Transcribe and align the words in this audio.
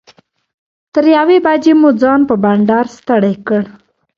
تر 0.93 1.05
یوې 1.17 1.37
بجې 1.45 1.73
مو 1.79 1.89
ځان 2.01 2.19
په 2.29 2.35
بنډار 2.43 2.85
ستړی 2.97 3.35
کړ. 3.47 3.61